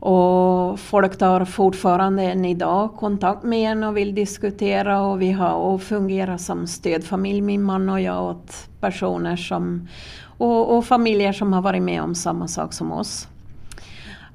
Och 0.00 0.80
folk 0.80 1.18
tar 1.18 1.44
fortfarande 1.44 2.22
än 2.22 2.44
idag 2.44 2.96
kontakt 2.96 3.42
med 3.42 3.72
en 3.72 3.84
och 3.84 3.96
vill 3.96 4.14
diskutera 4.14 5.00
och 5.02 5.22
vi 5.22 5.32
har 5.32 5.54
och 5.54 5.82
fungerar 5.82 6.36
som 6.36 6.66
stödfamilj 6.66 7.40
min 7.40 7.62
man 7.62 7.88
och 7.88 8.00
jag 8.00 8.24
åt 8.24 8.68
personer 8.80 9.36
som 9.36 9.88
och, 10.38 10.76
och 10.76 10.84
familjer 10.84 11.32
som 11.32 11.52
har 11.52 11.62
varit 11.62 11.82
med 11.82 12.02
om 12.02 12.14
samma 12.14 12.48
sak 12.48 12.72
som 12.72 12.92
oss. 12.92 13.28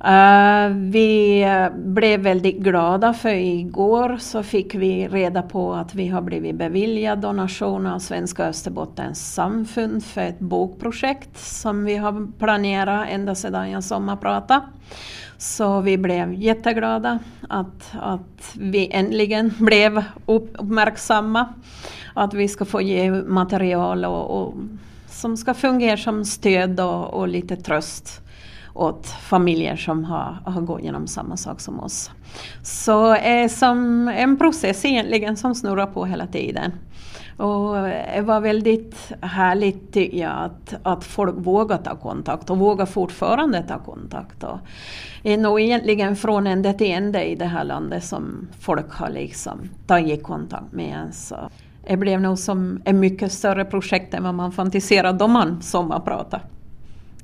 Uh, 0.06 0.76
vi 0.76 1.46
blev 1.76 2.20
väldigt 2.20 2.58
glada 2.58 3.14
för 3.14 3.34
igår 3.34 4.18
så 4.18 4.44
fick 4.44 4.76
vi 4.76 5.08
reda 5.08 5.42
på 5.42 5.74
att 5.74 5.96
vi 5.96 6.08
har 6.08 6.22
blivit 6.22 6.56
beviljad 6.56 7.20
donation 7.20 7.88
av 7.88 8.00
Svenska 8.00 8.46
Österbottens 8.46 9.34
samfund 9.34 10.06
för 10.06 10.22
ett 10.22 10.40
bokprojekt 10.40 11.38
som 11.38 11.86
vi 11.86 11.96
har 11.96 12.40
planerat 12.40 13.08
ända 13.10 13.36
sedan 13.36 13.72
jag 13.72 13.84
sommarpratade. 13.84 14.62
Så 15.38 15.82
vi 15.82 15.98
blev 15.98 16.34
jätteglada 16.34 17.20
att, 17.50 17.92
att 18.02 18.56
vi 18.60 18.90
äntligen 18.92 19.54
blev 19.60 20.04
uppmärksamma. 20.26 21.54
Att 22.14 22.34
vi 22.34 22.48
ska 22.48 22.66
få 22.66 22.82
ge 22.82 23.12
material 23.12 24.06
och, 24.06 24.42
och 24.42 24.54
som 25.08 25.38
ska 25.38 25.54
fungera 25.54 25.98
som 25.98 26.26
stöd 26.26 26.80
och, 26.80 27.14
och 27.14 27.28
lite 27.28 27.56
tröst 27.56 28.23
åt 28.74 29.08
familjer 29.08 29.76
som 29.76 30.04
har, 30.04 30.38
har 30.46 30.62
gått 30.62 30.82
igenom 30.82 31.08
samma 31.08 31.38
sak 31.38 31.60
som 31.60 31.80
oss. 31.80 32.12
Så 32.64 33.14
det 33.14 33.20
är 33.20 33.48
som 33.48 34.08
en 34.08 34.38
process 34.38 34.86
egentligen 34.86 35.38
som 35.38 35.56
snurrar 35.56 35.86
på 35.86 36.06
hela 36.06 36.28
tiden. 36.28 36.72
Och 37.38 37.78
eh, 37.78 38.16
det 38.16 38.22
var 38.22 38.42
väldigt 38.42 39.12
härligt 39.22 39.94
tycker 39.94 40.18
jag 40.18 40.32
att, 40.32 40.76
att 40.84 41.04
folk 41.04 41.36
vågar 41.38 41.78
ta 41.78 41.96
kontakt 41.96 42.50
och 42.50 42.58
vågar 42.58 42.86
fortfarande 42.86 43.64
ta 43.64 43.80
kontakt. 43.80 44.44
Och 44.44 44.58
det 45.22 45.34
är 45.34 45.38
nog 45.38 45.62
egentligen 45.62 46.16
från 46.16 46.48
ände 46.48 46.74
till 46.74 46.92
ände 46.92 47.24
i 47.24 47.36
det 47.36 47.46
här 47.46 47.64
landet 47.64 48.04
som 48.04 48.48
folk 48.60 48.92
har 48.92 49.10
liksom 49.10 49.70
tagit 49.88 50.24
kontakt 50.24 50.72
med 50.72 50.98
en. 50.98 51.14
Så 51.14 51.36
det 51.88 51.98
blev 51.98 52.22
nog 52.22 52.40
som 52.40 52.82
ett 52.86 52.96
mycket 52.96 53.32
större 53.32 53.66
projekt 53.66 54.14
än 54.14 54.24
vad 54.24 54.36
man 54.36 54.52
fantiserade 54.52 55.18
då 55.18 55.28
man 55.28 55.62
sommarpratade. 55.62 56.44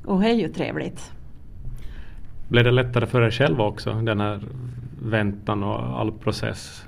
Och 0.06 0.22
det 0.22 0.30
är 0.30 0.34
ju 0.34 0.48
trevligt. 0.48 1.12
Blev 2.50 2.64
det 2.64 2.72
lättare 2.72 3.06
för 3.06 3.22
er 3.22 3.32
själva 3.32 3.64
också, 3.64 3.94
den 3.94 4.20
här 4.20 4.40
väntan 5.02 5.64
och 5.64 6.00
all 6.00 6.12
process? 6.12 6.84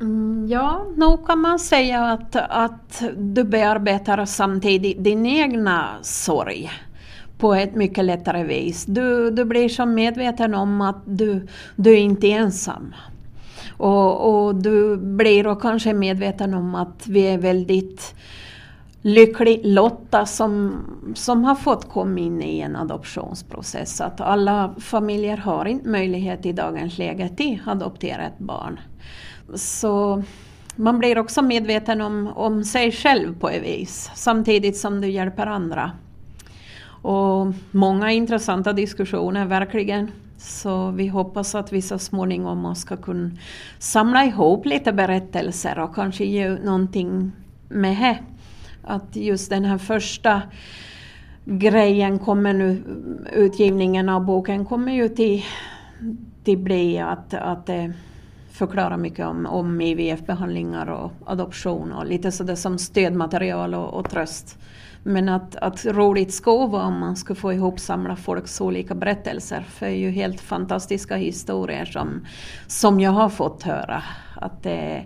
Mm, 0.00 0.46
ja, 0.48 0.86
nog 0.96 1.26
kan 1.26 1.38
man 1.38 1.58
säga 1.58 2.04
att, 2.04 2.36
att 2.36 3.02
du 3.16 3.44
bearbetar 3.44 4.24
samtidigt 4.24 5.04
din 5.04 5.26
egna 5.26 5.88
sorg 6.02 6.70
på 7.38 7.54
ett 7.54 7.74
mycket 7.74 8.04
lättare 8.04 8.44
vis. 8.44 8.84
Du, 8.84 9.30
du 9.30 9.44
blir 9.44 9.68
så 9.68 9.86
medveten 9.86 10.54
om 10.54 10.80
att 10.80 11.02
du, 11.04 11.46
du 11.76 11.92
är 11.92 11.98
inte 11.98 12.26
är 12.26 12.38
ensam. 12.38 12.94
Och, 13.76 14.46
och 14.46 14.54
du 14.54 14.96
blir 14.96 15.46
och 15.46 15.62
kanske 15.62 15.92
medveten 15.94 16.54
om 16.54 16.74
att 16.74 17.06
vi 17.06 17.26
är 17.26 17.38
väldigt 17.38 18.14
lycklig 19.06 19.60
Lotta 19.64 20.26
som, 20.26 20.84
som 21.14 21.44
har 21.44 21.54
fått 21.54 21.88
komma 21.88 22.18
in 22.18 22.42
i 22.42 22.60
en 22.60 22.76
adoptionsprocess. 22.76 24.00
Att 24.00 24.20
alla 24.20 24.74
familjer 24.78 25.36
har 25.36 25.64
inte 25.64 25.88
möjlighet 25.88 26.46
i 26.46 26.52
dagens 26.52 26.98
läge 26.98 27.24
att 27.24 27.68
adoptera 27.68 28.26
ett 28.26 28.38
barn. 28.38 28.80
Så 29.54 30.22
man 30.76 30.98
blir 30.98 31.18
också 31.18 31.42
medveten 31.42 32.00
om, 32.00 32.32
om 32.34 32.64
sig 32.64 32.92
själv 32.92 33.40
på 33.40 33.48
ett 33.48 33.62
vis, 33.62 34.10
samtidigt 34.14 34.76
som 34.76 35.00
du 35.00 35.08
hjälper 35.08 35.46
andra. 35.46 35.92
Och 37.02 37.46
många 37.70 38.12
intressanta 38.12 38.72
diskussioner, 38.72 39.46
verkligen. 39.46 40.10
Så 40.38 40.90
vi 40.90 41.08
hoppas 41.08 41.54
att 41.54 41.72
vi 41.72 41.82
så 41.82 41.98
småningom 41.98 42.74
ska 42.74 42.96
kunna 42.96 43.30
samla 43.78 44.24
ihop 44.24 44.66
lite 44.66 44.92
berättelser 44.92 45.78
och 45.78 45.94
kanske 45.94 46.24
ge 46.24 46.48
någonting 46.48 47.32
med 47.68 47.96
det. 47.96 48.18
Att 48.86 49.16
just 49.16 49.50
den 49.50 49.64
här 49.64 49.78
första 49.78 50.42
grejen 51.44 52.18
kommer 52.18 52.52
nu, 52.52 52.82
utgivningen 53.32 54.08
av 54.08 54.24
boken 54.24 54.64
kommer 54.64 54.92
ju 54.92 55.08
till, 55.08 55.44
till 56.44 56.58
bli 56.58 56.98
att, 56.98 57.34
att 57.34 57.68
eh, 57.68 57.88
förklara 58.50 58.96
mycket 58.96 59.26
om, 59.26 59.46
om 59.46 59.80
IVF-behandlingar 59.80 60.86
och 60.86 61.12
adoption 61.26 61.92
och 61.92 62.06
lite 62.06 62.32
sådär 62.32 62.54
som 62.54 62.78
stödmaterial 62.78 63.74
och, 63.74 63.94
och 63.94 64.10
tröst. 64.10 64.58
Men 65.02 65.28
att, 65.28 65.56
att 65.56 65.86
roligt 65.86 66.34
skulle 66.34 66.66
vara 66.66 66.84
om 66.84 66.98
man 66.98 67.16
skulle 67.16 67.40
få 67.40 67.52
ihop 67.52 67.80
samla 67.80 68.16
folks 68.16 68.60
olika 68.60 68.94
berättelser. 68.94 69.60
För 69.68 69.86
det 69.86 69.92
är 69.92 69.96
ju 69.96 70.10
helt 70.10 70.40
fantastiska 70.40 71.16
historier 71.16 71.84
som, 71.84 72.26
som 72.66 73.00
jag 73.00 73.10
har 73.10 73.28
fått 73.28 73.62
höra. 73.62 74.02
Att 74.34 74.62
det 74.62 75.04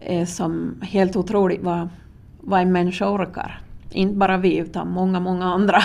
är 0.00 0.26
som 0.26 0.80
helt 0.82 1.16
otroligt 1.16 1.62
vad, 1.62 1.88
vad 2.40 2.60
en 2.60 2.72
människa 2.72 3.10
orkar. 3.10 3.60
Inte 3.90 4.14
bara 4.14 4.36
vi 4.36 4.56
utan 4.56 4.90
många, 4.90 5.20
många 5.20 5.44
andra. 5.44 5.82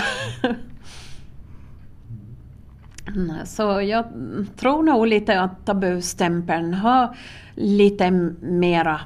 Mm. 3.06 3.46
Så 3.46 3.80
jag 3.80 4.04
tror 4.56 4.82
nog 4.82 5.06
lite 5.06 5.40
att 5.40 5.66
tabustämpeln 5.66 6.74
har 6.74 7.16
lite 7.54 8.10
mera, 8.40 9.00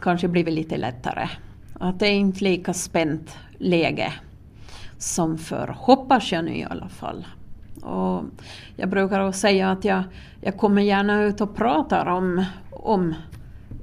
kanske 0.00 0.28
blivit 0.28 0.54
lite 0.54 0.76
lättare. 0.76 1.28
Att 1.80 1.98
det 1.98 2.06
är 2.06 2.12
inte 2.12 2.44
lika 2.44 2.74
spänt 2.74 3.38
läge 3.58 4.12
som 4.98 5.38
för 5.38 5.68
hoppas 5.78 6.32
jag 6.32 6.44
nu 6.44 6.56
i 6.56 6.64
alla 6.64 6.88
fall. 6.88 7.26
Och 7.82 8.24
jag 8.76 8.88
brukar 8.88 9.32
säga 9.32 9.70
att 9.70 9.84
jag, 9.84 10.02
jag 10.40 10.56
kommer 10.56 10.82
gärna 10.82 11.22
ut 11.22 11.40
och 11.40 11.56
pratar 11.56 12.06
om, 12.06 12.44
om 12.70 13.14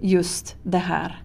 just 0.01 0.55
det 0.63 0.77
här 0.77 1.19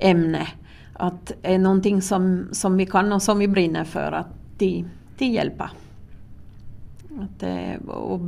ämnet. 0.00 0.48
Att 0.96 1.26
det 1.26 1.54
är 1.54 1.58
någonting 1.58 2.02
som, 2.02 2.48
som 2.52 2.76
vi 2.76 2.86
kan 2.86 3.12
och 3.12 3.22
som 3.22 3.38
vi 3.38 3.48
brinner 3.48 3.84
för 3.84 4.12
att 4.12 4.28
de, 4.58 4.84
de 5.18 5.26
hjälpa. 5.26 5.70
Att 7.20 7.42
eh, 7.42 7.88
och 7.88 8.20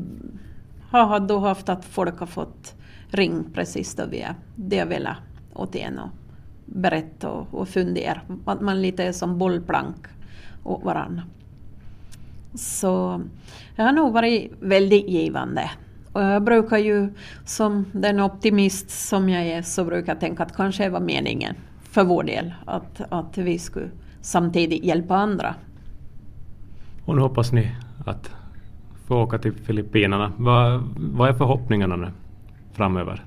har 0.91 1.21
då 1.21 1.39
haft 1.39 1.69
att 1.69 1.85
folk 1.85 2.19
har 2.19 2.27
fått 2.27 2.75
ring 3.09 3.45
precis 3.55 3.95
då 3.95 4.07
vi, 4.11 4.27
det 4.55 4.79
har 4.79 4.87
velat 4.87 5.17
åt 5.55 5.77
en 5.77 5.99
och 5.99 6.11
berätta 6.65 7.31
och, 7.31 7.55
och 7.55 7.69
fundera. 7.69 8.21
Att 8.45 8.61
man 8.61 8.83
lite 8.83 9.05
är 9.05 9.13
som 9.13 9.39
bollplank 9.39 10.07
åt 10.65 10.85
varandra. 10.85 11.23
Så 12.55 13.21
det 13.77 13.83
har 13.83 13.93
nog 13.93 14.13
varit 14.13 14.53
väldigt 14.61 15.09
givande. 15.09 15.71
Och 16.13 16.23
jag 16.23 16.43
brukar 16.43 16.79
ju, 16.79 17.09
som 17.45 17.85
den 17.93 18.21
optimist 18.21 18.91
som 18.91 19.29
jag 19.29 19.47
är, 19.47 19.63
så 19.63 19.85
brukar 19.85 20.13
jag 20.13 20.21
tänka 20.21 20.43
att 20.43 20.57
kanske 20.57 20.85
det 20.85 20.91
var 20.91 21.01
meningen 21.01 21.55
för 21.97 22.05
vår 22.05 22.23
del 22.23 22.55
att, 22.65 23.01
att 23.09 23.39
vi 23.39 23.59
skulle 23.59 23.91
samtidigt 24.21 24.85
hjälpa 24.85 25.17
andra. 25.17 25.55
Och 27.05 27.15
nu 27.17 27.21
hoppas 27.21 27.53
ni 27.53 27.71
att 28.07 28.31
få 29.07 29.23
åka 29.23 29.39
till 29.39 29.53
Filippinerna. 29.53 30.33
Vad, 30.37 30.83
vad 30.97 31.29
är 31.29 31.33
förhoppningarna 31.33 31.97
nu 31.97 32.09
framöver? 32.73 33.25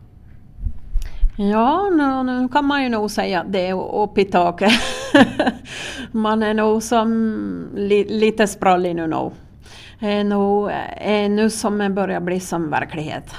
Ja, 1.37 1.89
nu, 1.89 2.23
nu, 2.23 2.47
kan 2.47 2.65
man 2.65 2.83
ju 2.83 2.89
nog 2.89 3.11
säga 3.11 3.41
att 3.41 3.51
det 3.53 3.67
är 3.67 4.01
upp 4.03 4.17
i 4.17 4.25
taket. 4.25 4.71
man 6.11 6.43
är 6.43 6.53
nog 6.53 6.83
som 6.83 7.69
li, 7.75 8.05
lite 8.09 8.47
sprallig 8.47 8.95
nu 8.95 9.07
nog. 9.07 9.33
Är 9.99 10.23
nog 10.23 10.71
nu 11.29 11.49
som 11.49 11.77
det 11.77 11.89
börjar 11.89 12.19
bli 12.19 12.39
som 12.39 12.69
verklighet. 12.69 13.35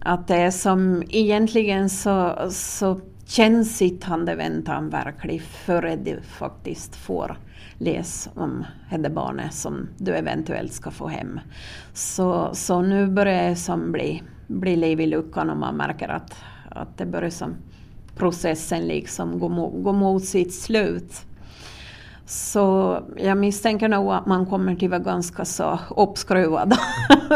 Att 0.00 0.28
det 0.28 0.36
är 0.36 0.50
som 0.50 1.02
egentligen 1.08 1.90
så, 1.90 2.36
så 2.50 3.00
känns 3.30 3.76
sittande 3.76 4.34
väntan 4.34 4.90
verkligen 4.90 5.44
före 5.44 5.96
du 5.96 6.20
faktiskt 6.22 6.96
får 6.96 7.36
läsa 7.78 8.30
om 8.34 8.64
det 8.98 9.10
barnet 9.10 9.54
som 9.54 9.88
du 9.98 10.14
eventuellt 10.14 10.72
ska 10.72 10.90
få 10.90 11.08
hem. 11.08 11.40
Så, 11.92 12.50
så 12.52 12.82
nu 12.82 13.06
börjar 13.06 13.48
det 13.48 13.56
som 13.56 13.92
bli, 13.92 14.22
bli 14.46 14.76
liv 14.76 15.00
i 15.00 15.06
luckan 15.06 15.50
och 15.50 15.56
man 15.56 15.76
märker 15.76 16.08
att 16.08 16.34
att 16.70 16.98
det 16.98 17.06
börjar 17.06 17.30
som 17.30 17.54
processen 18.16 18.86
liksom 18.86 19.38
gå, 19.38 19.48
mot, 19.48 19.84
gå 19.84 19.92
mot 19.92 20.24
sitt 20.24 20.54
slut. 20.54 21.12
Så 22.26 22.98
jag 23.16 23.38
misstänker 23.38 23.88
nog 23.88 24.12
att 24.12 24.26
man 24.26 24.46
kommer 24.46 24.74
till 24.74 24.88
vara 24.90 25.00
ganska 25.00 25.44
så 25.44 25.78
uppskruvad 25.96 26.74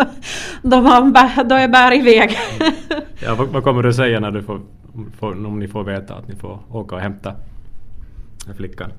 då, 0.62 0.80
man 0.80 1.12
bär, 1.12 1.44
då 1.44 1.54
jag 1.54 1.70
bär 1.70 1.94
iväg. 1.94 2.38
ja, 3.24 3.34
vad, 3.52 3.64
kommer 3.64 3.82
du 3.82 3.92
säga 3.92 4.20
när 4.20 4.30
du 4.30 4.42
får, 4.42 4.60
om 5.20 5.58
ni 5.58 5.68
får 5.68 5.84
veta 5.84 6.14
att 6.14 6.28
ni 6.28 6.34
får 6.34 6.58
åka 6.70 6.94
och 6.94 7.00
hämta 7.00 7.34
flickan? 8.56 8.92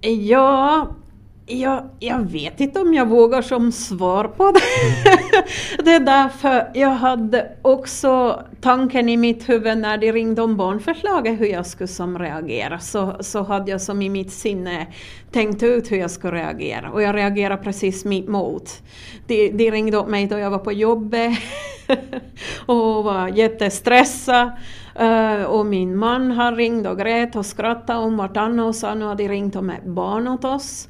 Ja, 0.00 0.88
jag, 1.50 1.90
jag 1.98 2.18
vet 2.18 2.60
inte 2.60 2.80
om 2.80 2.94
jag 2.94 3.08
vågar 3.08 3.42
som 3.42 3.72
svar 3.72 4.24
på 4.24 4.52
det. 4.52 4.60
det 5.84 5.94
är 5.94 6.00
därför 6.00 6.70
jag 6.74 6.90
hade 6.90 7.56
också 7.62 8.42
tanken 8.60 9.08
i 9.08 9.16
mitt 9.16 9.48
huvud 9.48 9.78
när 9.78 9.98
de 9.98 10.12
ringde 10.12 10.42
om 10.42 10.56
barnförslaget 10.56 11.40
hur 11.40 11.46
jag 11.46 11.66
skulle 11.66 11.88
som 11.88 12.18
reagera. 12.18 12.78
Så, 12.78 13.16
så 13.20 13.42
hade 13.42 13.70
jag 13.70 13.80
som 13.80 14.02
i 14.02 14.08
mitt 14.08 14.32
sinne 14.32 14.86
tänkt 15.32 15.62
ut 15.62 15.92
hur 15.92 15.96
jag 15.96 16.10
skulle 16.10 16.32
reagera. 16.32 16.90
Och 16.90 17.02
jag 17.02 17.14
reagerade 17.16 17.62
precis 17.62 18.04
mitt 18.04 18.28
mot. 18.28 18.82
De, 19.26 19.50
de 19.50 19.70
ringde 19.70 19.96
upp 19.96 20.08
mig 20.08 20.26
då 20.26 20.38
jag 20.38 20.50
var 20.50 20.58
på 20.58 20.72
jobbet 20.72 21.38
och 22.66 23.04
var 23.04 23.28
jättestressad. 23.28 24.50
Uh, 25.00 25.42
och 25.42 25.66
min 25.66 25.96
man 25.96 26.30
han 26.30 26.56
ringde 26.56 26.90
och 26.90 26.98
grät 26.98 27.36
och 27.36 27.46
skrattade 27.46 27.98
om 27.98 28.16
vartannat 28.16 28.66
och 28.66 28.74
sa 28.74 28.94
nu 28.94 29.04
har 29.04 29.14
de 29.14 29.28
ringt 29.28 29.56
om 29.56 29.70
ett 29.70 29.84
barn 29.84 30.28
åt 30.28 30.44
oss. 30.44 30.88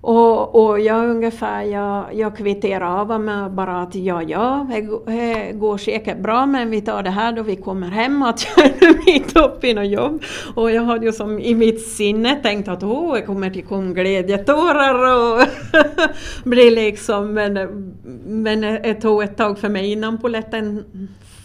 Och, 0.00 0.54
och 0.54 0.80
jag 0.80 1.10
ungefär, 1.10 1.62
jag, 1.62 2.14
jag 2.14 2.36
kvitterar 2.36 3.00
av 3.00 3.20
med 3.20 3.50
bara 3.50 3.82
att 3.82 3.94
ja, 3.94 4.22
ja, 4.22 4.66
det 5.06 5.52
går 5.52 5.78
säkert 5.78 6.18
bra 6.18 6.46
men 6.46 6.70
vi 6.70 6.80
tar 6.80 7.02
det 7.02 7.10
här 7.10 7.32
då 7.32 7.42
vi 7.42 7.56
kommer 7.56 7.88
hem 7.88 8.22
att 8.22 8.46
jag 8.56 8.66
är 8.66 9.06
mitt 9.06 9.36
uppe 9.36 9.68
i 9.68 9.74
något 9.74 9.90
jobb. 9.90 10.22
Och 10.54 10.70
jag 10.70 10.82
hade 10.82 11.06
ju 11.06 11.12
som 11.12 11.38
i 11.38 11.54
mitt 11.54 11.80
sinne 11.80 12.36
tänkt 12.42 12.68
att 12.68 12.82
åh, 12.82 13.14
det 13.14 13.22
kommer 13.22 13.50
till 13.50 13.64
kom 13.64 13.94
glädjetårar 13.94 15.16
och 15.16 15.46
bli 16.44 16.70
liksom, 16.70 17.34
men, 17.34 17.54
men 18.26 18.60
det 18.60 18.94
tog 18.94 19.22
ett 19.22 19.36
tag 19.36 19.58
för 19.58 19.68
mig 19.68 19.92
innan 19.92 20.18
poletten 20.18 20.84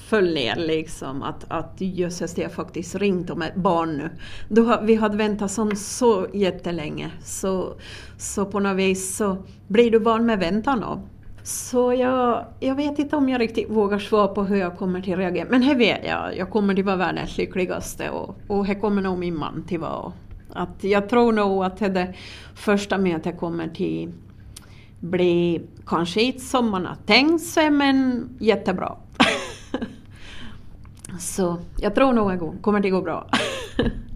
föll 0.06 0.34
ner 0.34 0.56
liksom 0.56 1.24
att, 1.24 1.46
att 1.48 1.74
jösses 1.78 2.34
det 2.34 2.44
har 2.44 2.50
faktiskt 2.50 2.96
ringt 2.96 3.30
om 3.30 3.42
ett 3.42 3.56
barn 3.56 3.98
nu. 3.98 4.10
Då, 4.50 4.80
vi 4.84 4.96
hade 4.96 5.18
väntat 5.18 5.52
som 5.52 5.76
så 5.76 6.28
jättelänge 6.34 7.12
så, 7.24 7.74
så 8.18 8.46
på 8.46 8.60
något 8.60 8.78
vis 8.78 9.16
så 9.16 9.38
blir 9.68 9.92
du 9.92 10.00
van 10.00 10.26
med 10.26 10.40
väntan 10.40 10.80
då. 10.80 11.02
Så 11.44 11.94
jag, 11.94 12.46
jag 12.60 12.76
vet 12.76 13.00
inte 13.00 13.16
om 13.16 13.30
jag 13.30 13.42
riktigt 13.42 13.70
vågar 13.70 14.00
svara 14.00 14.28
på 14.28 14.44
hur 14.44 14.56
jag 14.56 14.78
kommer 14.78 15.02
till 15.02 15.18
reagera. 15.18 15.48
Men 15.50 15.62
här 15.62 15.76
vet 15.76 16.06
jag, 16.08 16.38
jag 16.38 16.50
kommer 16.50 16.76
till 16.76 16.84
vara 16.84 16.96
världens 16.96 17.38
lyckligaste 17.38 18.10
och, 18.10 18.36
och 18.48 18.66
här 18.66 18.76
kommer 18.76 19.02
nog 19.02 19.18
min 19.18 19.38
man 19.38 19.64
till 19.68 19.80
vara. 19.80 20.14
Att 20.54 20.84
jag 20.84 21.10
tror 21.10 21.32
nog 21.32 21.66
att 21.66 21.78
det 21.78 22.14
första 22.56 22.98
mötet 22.98 23.40
kommer 23.40 23.68
till 23.68 24.12
bli 25.00 25.62
kanske 25.86 26.22
inte 26.22 26.40
som 26.40 26.70
man 26.70 26.86
har 26.86 26.96
tänkt 27.06 27.44
sig 27.44 27.70
men 27.70 28.30
jättebra. 28.40 28.98
Så 31.20 31.58
jag 31.78 31.96
tror 31.96 32.14
nog 32.14 32.32
det 32.32 32.54
kommer 32.62 32.80
det 32.80 32.90
gå 32.90 33.02
bra. 33.02 33.30